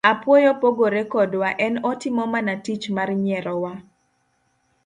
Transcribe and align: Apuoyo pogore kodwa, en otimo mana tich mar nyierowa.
Apuoyo 0.11 0.51
pogore 0.61 1.01
kodwa, 1.13 1.49
en 1.65 1.75
otimo 1.91 2.23
mana 2.33 2.53
tich 2.65 2.85
mar 2.95 3.09
nyierowa. 3.23 3.73